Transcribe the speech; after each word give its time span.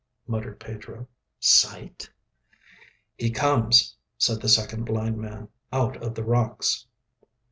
muttered 0.25 0.59
Pedro. 0.59 1.07
"Sight?" 1.39 2.09
"He 3.19 3.29
comes," 3.29 3.95
said 4.17 4.41
the 4.41 4.49
second 4.49 4.83
blind 4.83 5.19
man, 5.19 5.49
"out 5.71 5.95
of 6.01 6.15
the 6.15 6.23
rocks." 6.23 6.87